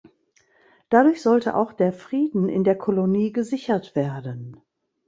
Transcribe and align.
Dadurch 0.89 1.21
sollte 1.21 1.55
auch 1.55 1.73
der 1.73 1.93
Frieden 1.93 2.49
in 2.49 2.63
der 2.63 2.75
Kolonie 2.75 3.31
gesichert 3.31 3.95
werden. 3.95 4.59